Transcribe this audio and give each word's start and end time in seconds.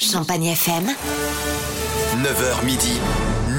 Champagne 0.00 0.54
FM. 0.56 0.86
9h 2.22 2.64
midi, 2.64 2.98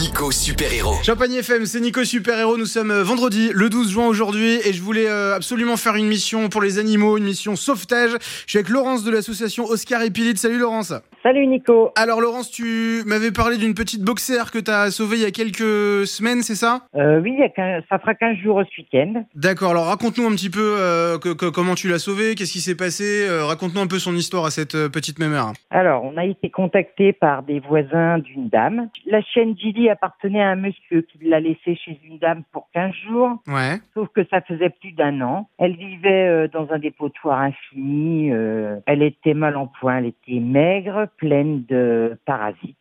Nico 0.02 0.32
Super 0.32 0.74
Héros. 0.74 0.96
Champagne 1.04 1.34
FM, 1.36 1.66
c'est 1.68 1.80
Nico 1.80 2.04
Super 2.04 2.40
Héros. 2.40 2.58
Nous 2.58 2.66
sommes 2.66 2.90
euh, 2.90 3.04
vendredi, 3.04 3.52
le 3.54 3.70
12 3.70 3.92
juin 3.92 4.08
aujourd'hui, 4.08 4.56
et 4.66 4.74
je 4.74 4.82
voulais 4.82 5.08
euh, 5.08 5.36
absolument 5.36 5.78
faire 5.78 5.96
une 5.96 6.08
mission 6.08 6.50
pour 6.50 6.62
les 6.64 6.80
animaux, 6.80 7.18
une 7.20 7.24
mission 7.26 7.56
sauvetage. 7.56 8.10
Je 8.48 8.50
suis 8.50 8.58
avec 8.58 8.70
Laurence 8.70 9.04
de 9.04 9.12
l'association 9.12 9.66
Oscar 9.66 10.02
et 10.02 10.10
Pilite. 10.10 10.40
Salut 10.40 10.58
Laurence. 10.58 10.92
Salut 11.22 11.46
Nico. 11.46 11.92
Alors 11.96 12.20
Laurence, 12.20 12.50
tu 12.50 13.04
m'avais 13.06 13.30
parlé 13.32 13.58
d'une 13.58 13.76
petite 13.76 14.02
boxère 14.04 14.50
que 14.50 14.58
tu 14.58 14.72
as 14.72 14.90
sauvée 14.90 15.18
il 15.18 15.22
y 15.22 15.26
a 15.26 15.30
quelques 15.32 16.08
semaines, 16.08 16.42
c'est 16.42 16.56
ça? 16.56 16.82
Euh, 16.96 17.22
oui, 17.22 17.34
il 17.38 17.40
y 17.40 17.44
a 17.44 17.50
quin- 17.50 17.84
ça 17.88 18.00
fera 18.00 18.16
15 18.16 18.38
jours 18.38 18.64
ce 18.76 18.82
week-end. 18.82 19.24
D'accord, 19.36 19.70
alors 19.72 19.86
raconte-nous 19.86 20.26
un 20.26 20.32
petit 20.32 20.50
peu 20.50 20.78
euh, 20.80 21.20
que- 21.20 21.34
que- 21.34 21.46
comment 21.46 21.76
tu 21.76 21.90
l'as 21.90 22.00
sauvée, 22.00 22.34
qu'est-ce 22.34 22.54
qui 22.54 22.60
s'est 22.62 22.74
passé, 22.76 23.28
euh, 23.30 23.46
raconte-nous 23.46 23.82
un 23.82 23.86
peu 23.88 24.00
son 24.00 24.16
histoire 24.16 24.46
à 24.46 24.50
cette 24.52 24.88
petite 24.88 25.20
mémère. 25.20 25.52
Alors, 25.70 26.04
on 26.04 26.18
a 26.18 26.26
été 26.26 26.50
contacté 26.50 27.14
par 27.14 27.44
des 27.44 27.60
voisins 27.60 28.18
d'une 28.18 28.50
dame. 28.50 28.90
La 29.06 29.22
chienne 29.22 29.56
Gilly 29.56 29.90
appartenait 29.92 30.42
à 30.42 30.50
un 30.50 30.56
monsieur 30.56 31.02
qui 31.04 31.20
l'a 31.24 31.40
laissée 31.40 31.76
chez 31.76 32.00
une 32.04 32.18
dame 32.18 32.44
pour 32.52 32.68
15 32.74 32.92
jours, 33.08 33.38
Ouais. 33.48 33.78
sauf 33.94 34.10
que 34.10 34.24
ça 34.26 34.42
faisait 34.42 34.70
plus 34.72 34.94
d'un 34.94 35.22
an. 35.22 35.48
Elle 35.60 35.76
vivait 35.76 36.28
euh, 36.28 36.48
dans 36.48 36.72
un 36.72 36.80
dépotoir 36.80 37.40
infini. 37.42 38.32
euh, 38.32 38.78
elle 38.88 39.04
était 39.04 39.34
mal 39.36 39.56
en 39.58 39.68
point, 39.68 39.98
elle 39.98 40.08
était 40.08 40.40
maigre, 40.40 41.08
pleine 41.18 41.64
de 41.66 42.18
parasites. 42.26 42.78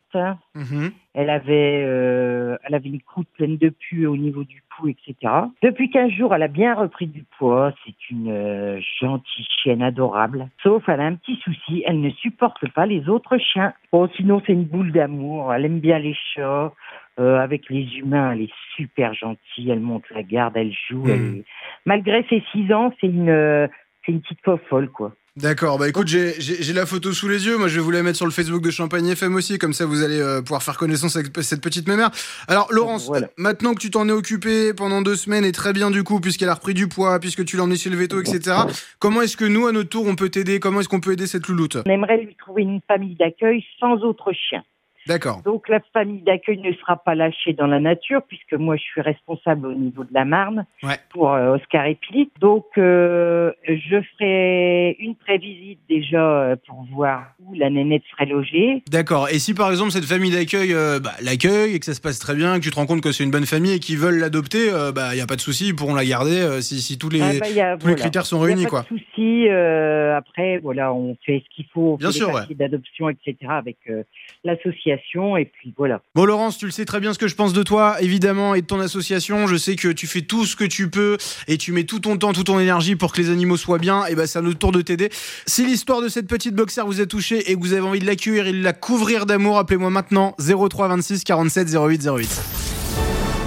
Mhm. 0.55 0.91
Elle 1.13 1.29
avait, 1.29 1.83
euh, 1.85 2.57
elle 2.65 2.75
avait 2.75 2.89
une 2.89 3.01
croûte 3.01 3.29
pleine 3.37 3.55
de 3.55 3.69
pus 3.69 4.05
au 4.07 4.17
niveau 4.17 4.43
du 4.43 4.61
cou, 4.75 4.89
etc. 4.89 5.15
Depuis 5.61 5.89
15 5.89 6.11
jours, 6.11 6.35
elle 6.35 6.43
a 6.43 6.49
bien 6.49 6.73
repris 6.75 7.07
du 7.07 7.23
poids. 7.37 7.71
C'est 7.85 8.09
une 8.09 8.29
euh, 8.29 8.79
gentille 8.99 9.47
chienne 9.63 9.81
adorable. 9.81 10.49
Sauf, 10.63 10.83
elle 10.89 10.99
a 10.99 11.05
un 11.05 11.15
petit 11.15 11.37
souci. 11.37 11.83
Elle 11.87 12.01
ne 12.01 12.09
supporte 12.09 12.69
pas 12.71 12.85
les 12.85 13.07
autres 13.07 13.37
chiens. 13.37 13.73
Bon, 13.93 14.09
sinon, 14.17 14.41
c'est 14.45 14.51
une 14.53 14.65
boule 14.65 14.91
d'amour. 14.91 15.53
Elle 15.53 15.65
aime 15.65 15.79
bien 15.79 15.99
les 15.99 16.13
chats. 16.33 16.73
Euh, 17.19 17.37
avec 17.39 17.63
les 17.69 17.83
humains, 17.97 18.31
elle 18.31 18.41
est 18.43 18.53
super 18.77 19.13
gentille. 19.13 19.69
Elle 19.69 19.81
monte 19.81 20.03
la 20.11 20.23
garde, 20.23 20.55
elle 20.55 20.73
joue. 20.89 21.03
Hmm. 21.05 21.09
elle 21.09 21.21
est- 21.39 21.45
Malgré 21.85 22.25
ses 22.29 22.41
6 22.51 22.71
ans, 22.73 22.93
c'est 23.01 23.07
une, 23.07 23.29
euh, 23.29 23.67
c'est 24.05 24.11
une 24.13 24.21
petite 24.21 24.39
folle, 24.69 24.89
quoi. 24.89 25.13
D'accord, 25.37 25.79
bah 25.79 25.87
écoute, 25.87 26.07
j'ai- 26.07 26.33
la 26.73 26.85
photo 26.85 27.13
sous 27.13 27.29
les 27.29 27.45
yeux. 27.45 27.57
Moi, 27.57 27.69
je 27.69 27.75
vais 27.75 27.81
vous 27.81 27.91
la 27.91 28.03
mettre 28.03 28.17
sur 28.17 28.25
le 28.25 28.33
Facebook 28.33 28.61
de 28.61 28.69
Champagne 28.69 29.07
FM 29.07 29.33
aussi, 29.35 29.57
comme 29.57 29.71
ça 29.71 29.85
vous 29.85 30.03
allez 30.03 30.19
euh, 30.19 30.41
pouvoir 30.41 30.61
faire 30.61 30.77
connaissance 30.77 31.15
avec 31.15 31.27
cette 31.41 31.61
petite 31.61 31.87
mémère. 31.87 32.09
Alors, 32.49 32.67
Laurence, 32.71 33.07
Voilà. 33.07 33.29
maintenant 33.37 33.73
que 33.73 33.79
tu 33.79 33.89
t'en 33.91 34.09
es 34.09 34.11
occupé 34.11 34.73
pendant 34.73 35.01
deux 35.01 35.15
semaines 35.15 35.45
et 35.45 35.53
très 35.53 35.71
bien 35.71 35.89
du 35.89 36.03
coup, 36.03 36.19
puisqu'elle 36.19 36.49
a 36.49 36.53
repris 36.55 36.73
du 36.73 36.89
poids, 36.89 37.17
puisque 37.21 37.45
tu 37.45 37.55
l'as 37.55 37.63
emmenée 37.63 37.77
chez 37.77 37.89
le 37.89 37.95
veto, 37.95 38.19
etc. 38.19 38.57
Comment 38.99 39.21
est-ce 39.21 39.37
que 39.37 39.45
nous, 39.45 39.67
à 39.67 39.71
notre 39.71 39.87
tour, 39.89 40.05
on 40.05 40.15
peut 40.17 40.27
t'aider? 40.29 40.59
Comment 40.59 40.81
est-ce 40.81 40.89
qu'on 40.89 40.99
peut 40.99 41.13
aider 41.13 41.27
cette 41.27 41.47
louloute? 41.47 41.77
On 41.85 41.89
aimerait 41.89 42.17
lui 42.17 42.35
trouver 42.35 42.63
une 42.63 42.81
famille 42.85 43.15
d'accueil 43.15 43.63
sans 43.79 43.93
autres 44.03 44.33
chiens. 44.33 44.63
D'accord. 45.07 45.41
Donc 45.43 45.67
la 45.69 45.79
famille 45.93 46.21
d'accueil 46.21 46.59
ne 46.59 46.71
sera 46.73 46.97
pas 46.97 47.15
lâchée 47.15 47.53
dans 47.53 47.67
la 47.67 47.79
nature 47.79 48.21
puisque 48.27 48.53
moi 48.53 48.75
je 48.75 48.83
suis 48.83 49.01
responsable 49.01 49.67
au 49.67 49.73
niveau 49.73 50.03
de 50.03 50.13
la 50.13 50.25
Marne 50.25 50.65
Ouais. 50.83 50.99
pour 51.09 51.33
euh, 51.33 51.55
Oscar 51.55 51.85
et. 51.85 51.97
Donc 52.39 52.65
euh, 52.77 53.51
je 53.67 54.01
ferai 54.01 54.95
une 54.99 55.15
prévisite 55.15 55.79
déjà 55.87 56.41
euh, 56.41 56.55
pour 56.67 56.83
voir 56.91 57.33
la 57.55 57.69
nénette 57.69 58.03
serait 58.11 58.25
logée. 58.25 58.83
D'accord. 58.89 59.27
Et 59.29 59.39
si 59.39 59.53
par 59.53 59.69
exemple 59.71 59.91
cette 59.91 60.05
famille 60.05 60.31
d'accueil 60.31 60.73
euh, 60.73 60.99
bah, 60.99 61.11
l'accueille 61.21 61.75
et 61.75 61.79
que 61.79 61.85
ça 61.85 61.93
se 61.93 62.01
passe 62.01 62.19
très 62.19 62.35
bien, 62.35 62.57
que 62.59 62.63
tu 62.63 62.69
te 62.71 62.75
rends 62.75 62.85
compte 62.85 63.01
que 63.01 63.11
c'est 63.11 63.23
une 63.23 63.31
bonne 63.31 63.45
famille 63.45 63.73
et 63.73 63.79
qu'ils 63.79 63.97
veulent 63.97 64.19
l'adopter, 64.19 64.69
euh, 64.71 64.91
bah 64.91 65.09
il 65.13 65.17
y 65.17 65.21
a 65.21 65.27
pas 65.27 65.35
de 65.35 65.41
souci, 65.41 65.67
ils 65.67 65.75
pourront 65.75 65.95
la 65.95 66.05
garder 66.05 66.39
euh, 66.39 66.61
si, 66.61 66.81
si 66.81 66.97
tous 66.97 67.09
les 67.09 67.21
Ah, 67.21 67.31
bah, 67.39 67.47
a- 67.73 67.77
tous 67.77 67.87
les 67.87 67.95
critères 67.95 68.25
sont 68.25 68.37
Y 68.37 68.39
a 68.39 68.45
réunis 68.45 68.63
pas 68.63 68.69
quoi. 68.69 68.81
de 68.83 68.87
souci. 68.87 69.47
euh, 69.49 70.15
après, 70.17 70.59
voilà, 70.59 70.93
on 70.93 71.15
fait 71.25 71.43
ce 71.49 71.55
qu'il 71.55 71.65
faut, 71.73 71.93
on 71.93 71.95
Bien 71.97 72.11
fait 72.11 72.17
sûr, 72.19 72.29
ouais. 72.33 72.41
d'adoption, 72.55 73.09
etc. 73.09 73.35
avec 73.49 73.77
euh, 73.89 74.03
l'association 74.43 75.37
et 75.37 75.45
puis 75.45 75.73
voilà. 75.77 76.01
Bon 76.15 76.25
Laurence, 76.25 76.57
tu 76.57 76.65
le 76.65 76.71
sais 76.71 76.85
très 76.85 76.99
bien 76.99 77.13
ce 77.13 77.19
que 77.19 77.27
je 77.27 77.35
pense 77.35 77.53
de 77.53 77.63
toi, 77.63 77.95
évidemment, 78.01 78.55
et 78.55 78.61
de 78.61 78.65
ton 78.67 78.79
association. 78.79 79.47
Je 79.47 79.55
sais 79.55 79.75
que 79.75 79.87
tu 79.89 80.07
fais 80.07 80.21
tout 80.21 80.45
ce 80.45 80.55
que 80.55 80.63
tu 80.63 80.89
peux 80.89 81.17
et 81.47 81.57
tu 81.57 81.71
mets 81.71 81.83
tout 81.83 81.99
ton 81.99 82.17
temps, 82.17 82.33
toute 82.33 82.47
ton 82.47 82.59
énergie 82.59 82.95
pour 82.95 83.11
que 83.13 83.21
les 83.21 83.29
animaux 83.29 83.57
soient 83.57 83.77
bien. 83.79 84.05
Et 84.05 84.15
ben 84.15 84.25
c'est 84.27 84.39
à 84.39 84.41
notre 84.41 84.59
tour 84.59 84.71
de 84.71 84.81
t'aider. 84.81 85.09
Si 85.45 85.65
l'histoire 85.65 86.01
de 86.01 86.07
cette 86.09 86.27
petite 86.27 86.55
boxer 86.55 86.83
vous 86.85 87.01
a 87.01 87.05
touché 87.05 87.30
et 87.31 87.55
vous 87.55 87.73
avez 87.73 87.81
envie 87.81 87.99
de 87.99 88.05
l'accueillir 88.05 88.47
et 88.47 88.51
de 88.51 88.61
la 88.61 88.73
couvrir 88.73 89.25
d'amour, 89.25 89.57
appelez-moi 89.57 89.89
maintenant 89.89 90.35
03 90.39 90.87
26 90.87 91.23
47 91.23 91.69
08 91.73 92.07
08. 92.07 92.41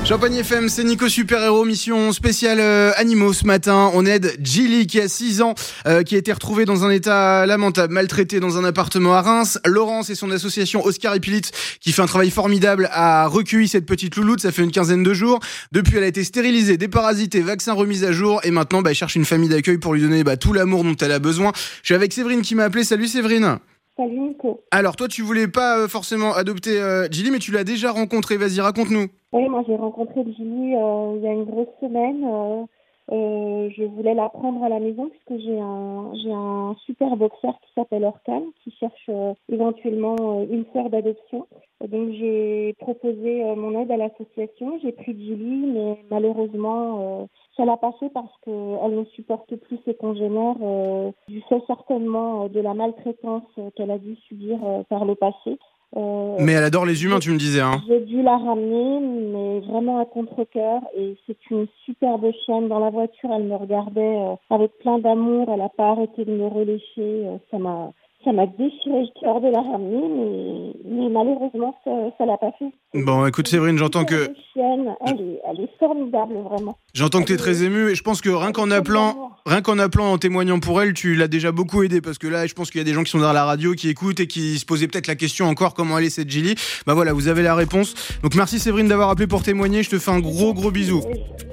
Champagne 0.04 0.34
FM, 0.34 0.68
c'est 0.68 0.84
Nico 0.84 1.08
Super 1.08 1.42
Héros, 1.42 1.64
mission 1.64 2.12
spéciale 2.12 2.60
euh, 2.60 2.92
animaux 2.98 3.32
ce 3.32 3.46
matin. 3.46 3.90
On 3.94 4.04
aide 4.04 4.36
Gilly 4.38 4.86
qui 4.86 5.00
a 5.00 5.08
6 5.08 5.40
ans, 5.40 5.54
euh, 5.86 6.02
qui 6.02 6.14
a 6.14 6.18
été 6.18 6.30
retrouvée 6.30 6.66
dans 6.66 6.84
un 6.84 6.90
état 6.90 7.46
lamentable, 7.46 7.94
maltraitée 7.94 8.38
dans 8.38 8.58
un 8.58 8.64
appartement 8.64 9.14
à 9.14 9.22
Reims. 9.22 9.58
Laurence 9.64 10.10
et 10.10 10.14
son 10.14 10.30
association 10.30 10.84
Oscar 10.84 11.14
et 11.14 11.20
Pilite, 11.20 11.52
qui 11.80 11.90
fait 11.90 12.02
un 12.02 12.06
travail 12.06 12.30
formidable, 12.30 12.90
a 12.92 13.26
recueilli 13.28 13.66
cette 13.66 13.86
petite 13.86 14.16
louloute, 14.16 14.40
ça 14.40 14.52
fait 14.52 14.62
une 14.62 14.72
quinzaine 14.72 15.02
de 15.02 15.14
jours. 15.14 15.40
Depuis, 15.72 15.96
elle 15.96 16.04
a 16.04 16.08
été 16.08 16.22
stérilisée, 16.22 16.76
déparasitée, 16.76 17.40
vaccin 17.40 17.72
remis 17.72 18.04
à 18.04 18.12
jour, 18.12 18.42
et 18.44 18.50
maintenant, 18.50 18.82
bah, 18.82 18.90
elle 18.90 18.96
cherche 18.96 19.16
une 19.16 19.24
famille 19.24 19.48
d'accueil 19.48 19.78
pour 19.78 19.94
lui 19.94 20.02
donner 20.02 20.22
bah, 20.22 20.36
tout 20.36 20.52
l'amour 20.52 20.84
dont 20.84 20.96
elle 20.96 21.12
a 21.12 21.18
besoin. 21.18 21.52
Je 21.80 21.86
suis 21.86 21.94
avec 21.94 22.12
Séverine 22.12 22.42
qui 22.42 22.54
m'a 22.54 22.64
appelé. 22.64 22.84
Salut 22.84 23.08
Séverine. 23.08 23.58
Salut 23.96 24.18
Nico. 24.18 24.60
Alors 24.72 24.96
toi, 24.96 25.06
tu 25.06 25.22
voulais 25.22 25.46
pas 25.46 25.78
euh, 25.78 25.88
forcément 25.88 26.32
adopter 26.32 26.80
euh, 26.80 27.06
Gilly, 27.08 27.30
mais 27.30 27.38
tu 27.38 27.52
l'as 27.52 27.62
déjà 27.62 27.92
rencontrée. 27.92 28.36
Vas-y, 28.36 28.60
raconte-nous. 28.60 29.06
Oui, 29.32 29.48
moi 29.48 29.64
j'ai 29.66 29.74
rencontré 29.74 30.22
Julie 30.24 30.76
euh, 30.76 31.14
il 31.16 31.22
y 31.22 31.26
a 31.26 31.32
une 31.32 31.44
grosse 31.44 31.66
semaine. 31.80 32.24
Euh, 32.24 32.64
euh, 33.12 33.68
je 33.76 33.84
voulais 33.84 34.14
la 34.14 34.28
prendre 34.28 34.64
à 34.64 34.68
la 34.68 34.80
maison 34.80 35.10
puisque 35.10 35.42
j'ai 35.44 35.60
un 35.60 36.12
j'ai 36.22 36.32
un 36.32 36.74
super 36.86 37.16
boxeur 37.16 37.52
qui 37.60 37.72
s'appelle 37.74 38.04
Orkan 38.04 38.44
qui 38.62 38.70
cherche 38.78 39.10
éventuellement 39.52 40.46
une 40.48 40.64
sœur 40.72 40.88
d'adoption. 40.88 41.46
Donc 41.86 42.12
j'ai 42.12 42.74
proposé 42.78 43.42
mon 43.56 43.78
aide 43.80 43.90
à 43.90 43.96
l'association. 43.96 44.78
J'ai 44.82 44.92
pris 44.92 45.12
Julie, 45.12 45.66
mais 45.66 45.98
malheureusement 46.10 47.28
ça 47.56 47.64
l'a 47.64 47.76
pas 47.76 47.92
fait 48.00 48.10
parce 48.10 48.32
qu'elle 48.44 48.98
ne 48.98 49.04
supporte 49.14 49.54
plus 49.56 49.78
ses 49.84 49.94
congénères 49.94 50.56
euh, 50.62 51.10
du 51.28 51.40
fait 51.48 51.62
certainement 51.66 52.44
euh, 52.44 52.48
de 52.48 52.60
la 52.60 52.74
maltraitance 52.74 53.42
euh, 53.58 53.70
qu'elle 53.76 53.90
a 53.90 53.98
dû 53.98 54.16
subir 54.28 54.58
euh, 54.64 54.82
par 54.88 55.04
le 55.04 55.14
passé. 55.14 55.58
Euh, 55.96 56.36
Mais 56.40 56.52
elle 56.52 56.64
adore 56.64 56.86
les 56.86 57.04
humains, 57.04 57.20
tu 57.20 57.30
me 57.30 57.38
disais. 57.38 57.60
Hein. 57.60 57.80
j'ai 57.86 58.00
dû 58.00 58.22
la 58.22 58.36
ramener, 58.36 59.00
mais 59.00 59.60
vraiment 59.60 60.00
à 60.00 60.04
contre-cœur. 60.04 60.80
Et 60.96 61.16
c'est 61.26 61.38
une 61.50 61.66
superbe 61.84 62.26
chienne. 62.44 62.68
Dans 62.68 62.80
la 62.80 62.90
voiture, 62.90 63.30
elle 63.32 63.44
me 63.44 63.54
regardait 63.54 64.18
avec 64.50 64.76
plein 64.78 64.98
d'amour. 64.98 65.48
Elle 65.52 65.60
n'a 65.60 65.68
pas 65.68 65.90
arrêté 65.90 66.24
de 66.24 66.32
me 66.32 66.48
relécher. 66.48 67.28
Ça 67.52 67.58
m'a, 67.58 67.92
ça 68.24 68.32
m'a 68.32 68.46
déchiré 68.46 69.02
le 69.02 69.20
cœur 69.20 69.40
de 69.40 69.48
la 69.48 69.60
ramener, 69.60 70.08
mais, 70.08 70.72
mais 70.84 71.08
malheureusement, 71.10 71.76
ça, 71.84 71.92
ça 72.18 72.26
l'a 72.26 72.38
pas 72.38 72.50
fait. 72.58 72.72
Bon, 72.94 73.24
écoute 73.26 73.46
Séverine, 73.46 73.76
j'entends 73.76 74.04
que 74.04 74.34
chienne. 74.52 74.96
Elle 75.06 75.20
est, 75.20 75.40
elle 75.48 75.60
est 75.60 75.78
formidable, 75.78 76.34
vraiment. 76.38 76.74
J'entends 76.94 77.22
que 77.22 77.26
t'es 77.26 77.36
très 77.36 77.62
ému 77.62 77.90
et 77.90 77.94
je 77.94 78.02
pense 78.02 78.20
que 78.20 78.30
rien 78.30 78.52
qu'en 78.52 78.70
appelant, 78.70 79.32
rien 79.44 79.60
qu'en 79.60 79.78
appelant, 79.78 80.12
en 80.12 80.18
témoignant 80.18 80.60
pour 80.60 80.80
elle, 80.80 80.94
tu 80.94 81.14
l'as 81.14 81.28
déjà 81.28 81.52
beaucoup 81.52 81.82
aidé 81.82 82.00
parce 82.00 82.18
que 82.18 82.26
là, 82.26 82.46
je 82.46 82.54
pense 82.54 82.70
qu'il 82.70 82.78
y 82.78 82.82
a 82.82 82.84
des 82.84 82.94
gens 82.94 83.02
qui 83.02 83.10
sont 83.10 83.18
dans 83.18 83.32
la 83.32 83.44
radio, 83.44 83.74
qui 83.74 83.88
écoutent 83.88 84.20
et 84.20 84.26
qui 84.26 84.58
se 84.58 84.64
posaient 84.64 84.86
peut-être 84.86 85.08
la 85.08 85.16
question 85.16 85.46
encore 85.46 85.74
comment 85.74 85.96
aller 85.96 86.10
cette 86.10 86.30
Gilly? 86.30 86.54
Bah 86.86 86.94
voilà, 86.94 87.12
vous 87.12 87.28
avez 87.28 87.42
la 87.42 87.54
réponse. 87.54 87.94
Donc 88.22 88.34
merci 88.34 88.58
Séverine 88.58 88.88
d'avoir 88.88 89.10
appelé 89.10 89.26
pour 89.26 89.42
témoigner. 89.42 89.82
Je 89.82 89.90
te 89.90 89.98
fais 89.98 90.12
un 90.12 90.20
gros 90.20 90.54
gros 90.54 90.70
bisou. 90.70 91.02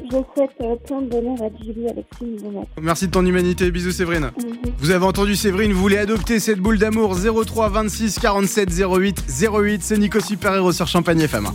Je 0.06 0.18
souhaite 0.36 0.52
euh, 0.62 0.76
plein 0.86 1.02
de 1.02 1.10
bonheur 1.10 1.38
à 1.42 1.50
ses 2.20 2.26
nouveaux 2.26 2.68
Merci 2.82 3.08
de 3.08 3.12
ton 3.12 3.26
humanité. 3.26 3.72
Bisous 3.72 3.92
Séverine. 3.92 4.32
Vous 4.80 4.92
avez 4.92 5.06
entendu 5.06 5.36
Séverine, 5.36 5.72
vous 5.72 5.82
voulez 5.82 5.98
adopter 5.98 6.40
cette 6.40 6.60
boule 6.60 6.78
d'amour 6.78 7.16
03 7.16 7.70
26 7.70 8.20
47 8.20 8.70
08 8.70 9.24
08. 9.42 9.82
C'est 9.84 9.98
Nico 9.98 10.20
Super 10.20 10.54
Héros 10.56 10.74
sur 10.74 10.88
Champagne 10.88 11.22
FM. 11.22 11.48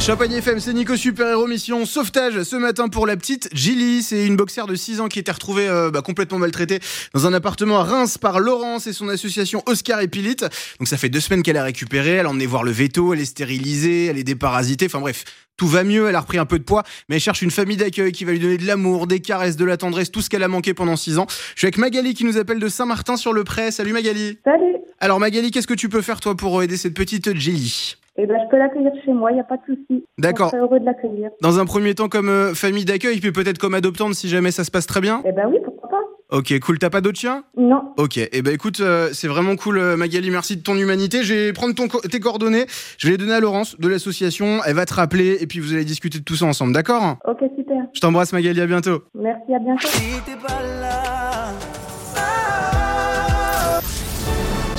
Champagne 0.00 0.32
FM, 0.32 0.60
c'est 0.60 0.74
Nico 0.74 0.96
Super 0.96 1.28
Héros 1.28 1.46
Mission 1.46 1.86
Sauvetage 1.86 2.42
ce 2.42 2.56
matin 2.56 2.88
pour 2.88 3.06
la 3.06 3.16
petite 3.16 3.48
Gilly. 3.54 4.02
C'est 4.02 4.26
une 4.26 4.36
boxère 4.36 4.66
de 4.66 4.74
6 4.74 5.00
ans 5.00 5.08
qui 5.08 5.18
était 5.18 5.32
retrouvée 5.32 5.66
euh, 5.66 5.90
bah, 5.90 6.02
complètement 6.02 6.38
maltraitée 6.38 6.80
dans 7.14 7.26
un 7.26 7.32
appartement 7.32 7.78
à 7.78 7.84
Reims 7.84 8.18
par 8.18 8.38
Laurence 8.38 8.86
et 8.86 8.92
son 8.92 9.08
association 9.08 9.62
Oscar 9.64 10.00
et 10.00 10.08
Pilite. 10.08 10.44
Donc 10.78 10.88
ça 10.88 10.98
fait 10.98 11.08
deux 11.08 11.20
semaines 11.20 11.42
qu'elle 11.42 11.56
a 11.56 11.62
récupéré. 11.62 12.10
Elle 12.10 12.26
a 12.26 12.30
emmené 12.30 12.44
voir 12.44 12.64
le 12.64 12.70
veto, 12.70 13.14
elle 13.14 13.20
est 13.20 13.24
stérilisée, 13.24 14.06
elle 14.06 14.18
est 14.18 14.24
déparasitée. 14.24 14.86
Enfin 14.86 15.00
bref, 15.00 15.24
tout 15.56 15.68
va 15.68 15.84
mieux. 15.84 16.06
Elle 16.06 16.16
a 16.16 16.20
repris 16.20 16.36
un 16.36 16.46
peu 16.46 16.58
de 16.58 16.64
poids, 16.64 16.82
mais 17.08 17.16
elle 17.16 17.22
cherche 17.22 17.40
une 17.40 17.50
famille 17.50 17.78
d'accueil 17.78 18.12
qui 18.12 18.26
va 18.26 18.32
lui 18.32 18.40
donner 18.40 18.58
de 18.58 18.66
l'amour, 18.66 19.06
des 19.06 19.20
caresses, 19.20 19.56
de 19.56 19.64
la 19.64 19.78
tendresse, 19.78 20.10
tout 20.10 20.20
ce 20.20 20.28
qu'elle 20.28 20.42
a 20.42 20.48
manqué 20.48 20.74
pendant 20.74 20.96
6 20.96 21.18
ans. 21.18 21.26
Je 21.54 21.60
suis 21.60 21.66
avec 21.66 21.78
Magali 21.78 22.12
qui 22.12 22.24
nous 22.24 22.36
appelle 22.36 22.58
de 22.58 22.68
Saint-Martin-sur-le-Pré. 22.68 23.70
Salut 23.70 23.94
Magali. 23.94 24.38
Salut 24.44 24.83
Alors 25.04 25.20
Magali, 25.20 25.50
qu'est-ce 25.50 25.66
que 25.66 25.74
tu 25.74 25.90
peux 25.90 26.00
faire 26.00 26.18
toi 26.18 26.34
pour 26.34 26.62
aider 26.62 26.78
cette 26.78 26.94
petite 26.94 27.36
Gilly 27.36 27.96
Eh 28.16 28.24
ben, 28.24 28.38
je 28.42 28.50
peux 28.50 28.56
l'accueillir 28.56 28.90
chez 29.04 29.12
moi, 29.12 29.32
il 29.32 29.34
n'y 29.34 29.40
a 29.40 29.44
pas 29.44 29.58
de 29.58 29.62
souci. 29.66 30.02
D'accord. 30.16 30.46
Je 30.46 30.52
serais 30.52 30.62
heureux 30.62 30.80
de 30.80 30.86
l'accueillir. 30.86 31.28
Dans 31.42 31.58
un 31.58 31.66
premier 31.66 31.94
temps 31.94 32.08
comme 32.08 32.30
euh, 32.30 32.54
famille 32.54 32.86
d'accueil, 32.86 33.20
puis 33.20 33.30
peut-être 33.30 33.58
comme 33.58 33.74
adoptante 33.74 34.14
si 34.14 34.30
jamais 34.30 34.50
ça 34.50 34.64
se 34.64 34.70
passe 34.70 34.86
très 34.86 35.02
bien? 35.02 35.20
Eh 35.26 35.32
ben 35.32 35.42
oui, 35.50 35.58
pourquoi 35.62 35.90
pas 35.90 36.00
Ok, 36.30 36.58
cool. 36.60 36.78
T'as 36.78 36.88
pas 36.88 37.02
d'autres 37.02 37.18
chiens? 37.20 37.44
Non. 37.58 37.82
Ok, 37.98 38.16
et 38.16 38.30
eh 38.32 38.40
ben 38.40 38.54
écoute, 38.54 38.80
euh, 38.80 39.10
c'est 39.12 39.28
vraiment 39.28 39.56
cool 39.56 39.76
euh, 39.76 39.94
Magali, 39.98 40.30
merci 40.30 40.56
de 40.56 40.62
ton 40.62 40.74
humanité. 40.74 41.22
Je 41.22 41.34
vais 41.34 41.52
prendre 41.52 41.74
ton 41.74 41.86
co- 41.86 42.00
tes 42.00 42.18
coordonnées, 42.18 42.64
je 42.96 43.06
vais 43.06 43.10
les 43.12 43.18
donner 43.18 43.34
à 43.34 43.40
Laurence 43.40 43.78
de 43.78 43.88
l'association, 43.88 44.60
elle 44.64 44.74
va 44.74 44.86
te 44.86 44.94
rappeler 44.94 45.36
et 45.42 45.46
puis 45.46 45.60
vous 45.60 45.74
allez 45.74 45.84
discuter 45.84 46.18
de 46.20 46.24
tout 46.24 46.36
ça 46.36 46.46
ensemble, 46.46 46.72
d'accord? 46.72 47.18
Ok, 47.28 47.40
super. 47.58 47.76
Je 47.92 48.00
t'embrasse 48.00 48.32
Magali, 48.32 48.58
à 48.58 48.66
bientôt. 48.66 49.02
Merci, 49.14 49.54
à 49.54 49.58
bientôt. 49.58 49.86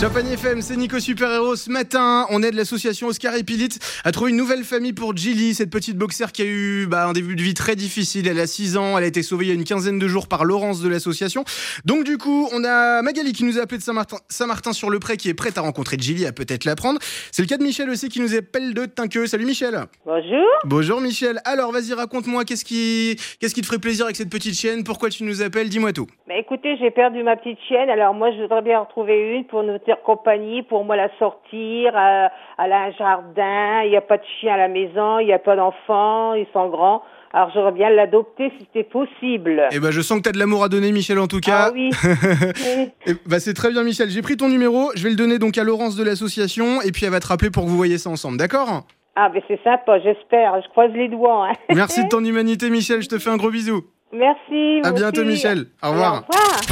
Champagne 0.05 0.33
FM, 0.33 0.61
c'est 0.61 0.77
Nico 0.77 0.99
Super 0.99 1.31
Héros. 1.31 1.55
Ce 1.55 1.71
matin, 1.71 2.27
on 2.29 2.43
aide 2.43 2.53
l'association 2.53 3.07
Oscar 3.07 3.33
et 3.33 3.43
Pilite 3.43 3.79
à 4.03 4.11
trouver 4.11 4.29
une 4.29 4.37
nouvelle 4.37 4.63
famille 4.63 4.93
pour 4.93 5.17
Gilly, 5.17 5.55
cette 5.55 5.71
petite 5.71 5.97
boxeur 5.97 6.31
qui 6.31 6.43
a 6.43 6.45
eu 6.45 6.85
bah, 6.85 7.07
un 7.07 7.13
début 7.13 7.35
de 7.35 7.41
vie 7.41 7.55
très 7.55 7.75
difficile. 7.75 8.27
Elle 8.27 8.39
a 8.39 8.45
6 8.45 8.77
ans, 8.77 8.99
elle 8.99 9.03
a 9.03 9.07
été 9.07 9.23
sauvée 9.23 9.45
il 9.45 9.47
y 9.47 9.51
a 9.51 9.55
une 9.55 9.63
quinzaine 9.63 9.97
de 9.97 10.07
jours 10.07 10.27
par 10.27 10.45
Laurence 10.45 10.83
de 10.83 10.89
l'association. 10.89 11.43
Donc 11.85 12.03
du 12.03 12.19
coup, 12.19 12.47
on 12.53 12.63
a 12.63 13.01
Magali 13.01 13.33
qui 13.33 13.45
nous 13.45 13.57
a 13.57 13.63
appelé 13.63 13.79
de 13.79 13.83
Saint-Martin 13.83 14.19
Saint 14.29 14.73
sur 14.73 14.91
le 14.91 14.99
pré 14.99 15.17
qui 15.17 15.27
est 15.27 15.33
prête 15.33 15.57
à 15.57 15.61
rencontrer 15.61 15.97
Gilly, 15.97 16.27
à 16.27 16.31
peut-être 16.31 16.65
la 16.65 16.75
prendre. 16.75 16.99
C'est 17.31 17.41
le 17.41 17.47
cas 17.47 17.57
de 17.57 17.63
Michel 17.63 17.89
aussi 17.89 18.07
qui 18.07 18.21
nous 18.21 18.35
appelle 18.35 18.75
de 18.75 18.85
Tinqueux. 18.85 19.25
Salut 19.25 19.45
Michel. 19.45 19.75
Bonjour. 20.05 20.45
Bonjour 20.65 21.01
Michel. 21.01 21.39
Alors 21.45 21.71
vas-y, 21.71 21.93
raconte-moi 21.93 22.45
qu'est-ce 22.45 22.63
qui, 22.63 23.15
qu'est-ce 23.41 23.55
qui 23.55 23.61
te 23.61 23.65
ferait 23.65 23.79
plaisir 23.79 24.05
avec 24.05 24.17
cette 24.17 24.29
petite 24.29 24.53
chienne? 24.53 24.83
Pourquoi 24.83 25.09
tu 25.09 25.23
nous 25.23 25.41
appelles? 25.41 25.69
Dis-moi 25.69 25.93
tout. 25.93 26.05
Bah, 26.27 26.35
écoutez, 26.37 26.77
j'ai 26.77 26.91
perdu 26.91 27.23
ma 27.23 27.37
petite 27.37 27.57
chienne, 27.67 27.89
alors 27.89 28.13
moi 28.13 28.29
je 28.33 28.43
voudrais 28.43 28.61
bien 28.61 28.81
en 28.81 28.83
retrouver 28.83 29.35
une 29.35 29.45
pour 29.45 29.63
nous 29.63 29.79
compagnie, 30.03 30.63
pour 30.63 30.83
moi 30.85 30.95
la 30.95 31.09
sortir. 31.19 31.93
euh, 31.95 32.27
elle 32.57 32.71
a 32.73 32.81
un 32.83 32.91
jardin, 32.91 33.81
il 33.83 33.89
n'y 33.91 33.97
a 33.97 34.01
pas 34.01 34.17
de 34.17 34.23
chien 34.39 34.53
à 34.53 34.57
la 34.57 34.67
maison, 34.67 35.19
il 35.19 35.25
n'y 35.27 35.33
a 35.33 35.39
pas 35.39 35.55
d'enfants, 35.55 36.33
ils 36.33 36.47
sont 36.53 36.69
grands. 36.69 37.03
Alors 37.33 37.51
j'aurais 37.53 37.73
bien 37.73 37.89
l'adopter 37.89 38.49
si 38.57 38.65
c'était 38.65 38.87
possible. 38.89 39.67
Eh 39.71 39.79
ben, 39.79 39.91
je 39.91 39.99
sens 40.01 40.19
que 40.19 40.23
t'as 40.23 40.31
de 40.31 40.39
l'amour 40.39 40.63
à 40.63 40.69
donner, 40.69 40.91
Michel, 40.93 41.19
en 41.19 41.27
tout 41.27 41.41
cas. 41.41 41.67
Ah 41.67 41.71
oui. 41.73 41.89
Eh 43.07 43.13
bah 43.25 43.39
c'est 43.39 43.53
très 43.53 43.69
bien 43.71 43.83
Michel, 43.83 44.09
j'ai 44.09 44.21
pris 44.21 44.37
ton 44.37 44.47
numéro, 44.49 44.91
je 44.95 45.03
vais 45.03 45.09
le 45.09 45.15
donner 45.17 45.37
donc 45.37 45.57
à 45.57 45.63
Laurence 45.63 45.95
de 45.97 46.03
l'association 46.03 46.81
et 46.81 46.91
puis 46.91 47.05
elle 47.05 47.11
va 47.11 47.19
te 47.19 47.27
rappeler 47.27 47.49
pour 47.51 47.63
que 47.65 47.69
vous 47.69 47.75
voyez 47.77 47.97
ça 47.97 48.09
ensemble, 48.09 48.37
d'accord? 48.37 48.83
Ah 49.17 49.29
ben 49.29 49.41
c'est 49.47 49.61
sympa, 49.63 49.99
j'espère. 49.99 50.61
Je 50.61 50.69
croise 50.69 50.91
les 50.93 51.07
doigts. 51.09 51.47
hein. 51.49 51.53
Merci 51.75 52.03
de 52.05 52.09
ton 52.09 52.23
humanité 52.23 52.69
Michel, 52.69 53.01
je 53.01 53.09
te 53.09 53.17
fais 53.19 53.29
un 53.29 53.37
gros 53.37 53.49
bisou. 53.51 53.81
Merci. 54.13 54.79
À 54.83 54.91
bientôt 54.93 55.21
aussi. 55.21 55.29
Michel, 55.29 55.65
au 55.83 55.89
revoir. 55.91 56.23
Au 56.29 56.31
revoir. 56.31 56.65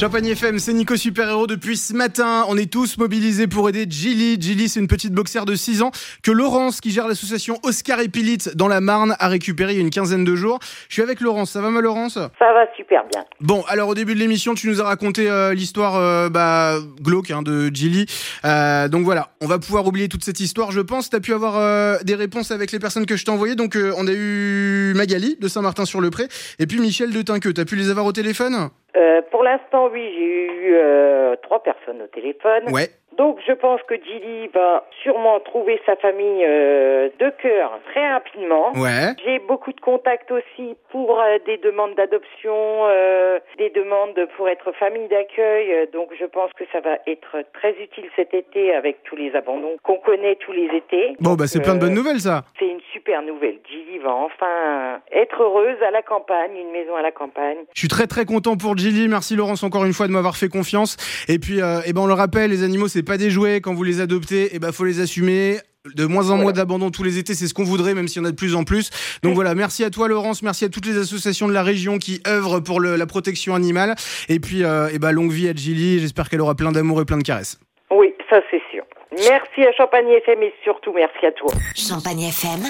Champagne 0.00 0.28
FM, 0.28 0.58
c'est 0.58 0.72
Nico 0.72 0.96
Super 0.96 1.28
Héros 1.28 1.46
depuis 1.46 1.76
ce 1.76 1.92
matin. 1.92 2.46
On 2.48 2.56
est 2.56 2.72
tous 2.72 2.96
mobilisés 2.96 3.46
pour 3.46 3.68
aider 3.68 3.84
Gilly. 3.86 4.40
Gilly, 4.40 4.70
c'est 4.70 4.80
une 4.80 4.88
petite 4.88 5.12
boxère 5.12 5.44
de 5.44 5.54
6 5.54 5.82
ans 5.82 5.90
que 6.22 6.30
Laurence, 6.30 6.80
qui 6.80 6.90
gère 6.90 7.06
l'association 7.06 7.58
Oscar 7.64 8.00
et 8.00 8.08
Pilite 8.08 8.56
dans 8.56 8.66
la 8.66 8.80
Marne, 8.80 9.14
a 9.18 9.28
récupéré 9.28 9.74
il 9.74 9.76
y 9.76 9.78
a 9.78 9.82
une 9.82 9.90
quinzaine 9.90 10.24
de 10.24 10.34
jours. 10.34 10.58
Je 10.88 10.94
suis 10.94 11.02
avec 11.02 11.20
Laurence, 11.20 11.50
ça 11.50 11.60
va 11.60 11.68
ma 11.68 11.82
Laurence? 11.82 12.14
Ça 12.14 12.30
va 12.54 12.64
super 12.78 13.04
bien. 13.12 13.26
Bon, 13.42 13.62
alors 13.68 13.90
au 13.90 13.94
début 13.94 14.14
de 14.14 14.20
l'émission, 14.20 14.54
tu 14.54 14.68
nous 14.68 14.80
as 14.80 14.84
raconté 14.84 15.30
euh, 15.30 15.52
l'histoire 15.52 15.96
euh, 15.96 16.30
bah, 16.30 16.76
glauque 17.02 17.30
hein, 17.30 17.42
de 17.42 17.68
Gilly. 17.68 18.06
Euh, 18.46 18.88
donc 18.88 19.04
voilà, 19.04 19.32
on 19.42 19.46
va 19.46 19.58
pouvoir 19.58 19.86
oublier 19.86 20.08
toute 20.08 20.24
cette 20.24 20.40
histoire, 20.40 20.72
je 20.72 20.80
pense. 20.80 21.10
Tu 21.10 21.16
as 21.16 21.20
pu 21.20 21.34
avoir 21.34 21.58
euh, 21.58 21.98
des 22.04 22.14
réponses 22.14 22.52
avec 22.52 22.72
les 22.72 22.78
personnes 22.78 23.04
que 23.04 23.16
je 23.16 23.26
t'ai 23.26 23.30
envoyées. 23.32 23.54
Donc 23.54 23.76
on 23.76 24.06
a 24.06 24.12
eu 24.12 24.94
Magali 24.96 25.36
de 25.38 25.46
Saint-Martin-sur-le-Pré 25.46 26.26
et 26.58 26.66
puis 26.66 26.80
Michel 26.80 27.12
de 27.12 27.20
Tinqueux. 27.20 27.52
Tu 27.52 27.60
as 27.60 27.66
pu 27.66 27.76
les 27.76 27.90
avoir 27.90 28.06
au 28.06 28.12
téléphone? 28.12 28.70
Euh, 28.96 29.22
pour 29.30 29.42
l'instant, 29.42 29.88
oui, 29.88 30.02
j'ai 30.14 30.46
eu 30.46 30.74
euh, 30.74 31.36
trois 31.42 31.62
personnes 31.62 32.02
au 32.02 32.06
téléphone. 32.08 32.72
Ouais. 32.72 32.88
Donc, 33.20 33.36
je 33.46 33.52
pense 33.52 33.82
que 33.86 33.96
Gilly 33.96 34.48
va 34.54 34.86
sûrement 35.02 35.40
trouver 35.40 35.78
sa 35.84 35.94
famille 35.96 36.42
euh, 36.42 37.10
de 37.18 37.28
cœur 37.42 37.78
très 37.90 38.10
rapidement. 38.12 38.72
Ouais. 38.76 39.12
J'ai 39.22 39.38
beaucoup 39.40 39.74
de 39.74 39.80
contacts 39.80 40.30
aussi 40.30 40.74
pour 40.90 41.20
euh, 41.20 41.36
des 41.44 41.58
demandes 41.58 41.94
d'adoption, 41.96 42.54
euh, 42.56 43.38
des 43.58 43.68
demandes 43.68 44.18
pour 44.38 44.48
être 44.48 44.72
famille 44.72 45.06
d'accueil. 45.08 45.86
Donc, 45.92 46.08
je 46.18 46.24
pense 46.24 46.50
que 46.54 46.64
ça 46.72 46.80
va 46.80 46.96
être 47.06 47.44
très 47.52 47.72
utile 47.72 48.08
cet 48.16 48.32
été 48.32 48.74
avec 48.74 49.02
tous 49.02 49.16
les 49.16 49.36
abandons 49.36 49.76
qu'on 49.82 49.98
connaît 49.98 50.36
tous 50.36 50.52
les 50.52 50.70
étés. 50.74 51.14
Bon, 51.20 51.34
bah 51.34 51.46
c'est 51.46 51.60
plein 51.60 51.74
de 51.74 51.80
bonnes 51.80 51.92
nouvelles 51.92 52.20
ça. 52.20 52.44
C'est 52.58 52.68
une 52.68 52.80
super 52.94 53.20
nouvelle. 53.20 53.58
Gilly 53.68 53.98
va 53.98 54.14
enfin 54.14 54.98
être 55.12 55.42
heureuse 55.42 55.76
à 55.86 55.90
la 55.90 56.00
campagne, 56.00 56.52
une 56.56 56.72
maison 56.72 56.96
à 56.96 57.02
la 57.02 57.12
campagne. 57.12 57.58
Je 57.74 57.80
suis 57.80 57.88
très 57.88 58.06
très 58.06 58.24
content 58.24 58.56
pour 58.56 58.78
Gilly. 58.78 59.08
Merci 59.08 59.36
Laurence 59.36 59.62
encore 59.62 59.84
une 59.84 59.92
fois 59.92 60.06
de 60.06 60.12
m'avoir 60.12 60.38
fait 60.38 60.48
confiance. 60.48 60.96
Et 61.28 61.38
puis, 61.38 61.58
eh 61.58 61.92
ben 61.92 62.00
on 62.00 62.06
le 62.06 62.14
rappelle, 62.14 62.48
les 62.48 62.64
animaux 62.64 62.88
c'est 62.88 63.09
pas 63.10 63.18
des 63.18 63.30
jouets. 63.30 63.60
Quand 63.60 63.74
vous 63.74 63.82
les 63.82 64.00
adoptez, 64.00 64.50
eh 64.52 64.58
ben 64.60 64.70
faut 64.70 64.84
les 64.84 65.00
assumer. 65.00 65.58
De 65.96 66.04
moins 66.06 66.30
en 66.30 66.36
moins 66.36 66.52
d'abandon 66.52 66.90
tous 66.90 67.02
les 67.02 67.18
étés, 67.18 67.34
c'est 67.34 67.48
ce 67.48 67.54
qu'on 67.54 67.64
voudrait, 67.64 67.94
même 67.94 68.06
s'il 68.06 68.20
y 68.22 68.24
en 68.24 68.28
a 68.28 68.30
de 68.30 68.36
plus 68.36 68.54
en 68.54 68.62
plus. 68.64 68.90
Donc 69.24 69.34
voilà, 69.34 69.54
merci 69.54 69.82
à 69.82 69.88
toi 69.90 70.06
Laurence, 70.08 70.42
merci 70.42 70.64
à 70.66 70.68
toutes 70.68 70.84
les 70.86 70.96
associations 70.98 71.48
de 71.48 71.54
la 71.54 71.62
région 71.62 71.98
qui 71.98 72.20
œuvrent 72.28 72.60
pour 72.60 72.78
le- 72.80 72.96
la 72.96 73.06
protection 73.06 73.54
animale. 73.54 73.94
Et 74.28 74.38
puis, 74.40 74.62
euh, 74.62 74.88
eh 74.92 74.98
ben 75.00 75.10
longue 75.10 75.32
vie 75.32 75.48
à 75.48 75.54
Gilly. 75.54 75.98
J'espère 75.98 76.28
qu'elle 76.28 76.42
aura 76.42 76.54
plein 76.54 76.70
d'amour 76.70 77.00
et 77.00 77.04
plein 77.06 77.16
de 77.18 77.22
caresses. 77.24 77.58
Oui, 77.90 78.12
ça 78.28 78.40
c'est 78.50 78.60
sûr. 78.70 78.84
Merci 79.10 79.62
à 79.66 79.72
Champagne 79.76 80.08
FM 80.24 80.42
et 80.42 80.52
surtout 80.62 80.92
merci 80.94 81.24
à 81.26 81.32
toi. 81.32 81.52
Champagne 81.74 82.20
FM. 82.28 82.60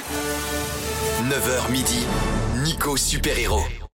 9h 1.28 1.70
midi, 1.72 2.06
Nico 2.64 2.96
Super 2.96 3.36
Héros. 3.38 3.66